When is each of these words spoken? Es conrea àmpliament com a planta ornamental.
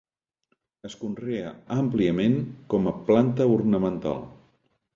Es 0.89 0.95
conrea 1.01 1.51
àmpliament 1.75 2.39
com 2.75 2.89
a 2.93 2.97
planta 3.11 3.51
ornamental. 3.61 4.21